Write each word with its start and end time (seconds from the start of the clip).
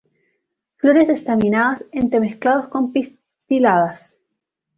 Flores 0.77 1.09
estaminadas 1.09 1.85
entremezclados 1.91 2.69
con 2.69 2.91
pistiladas. 2.91 4.17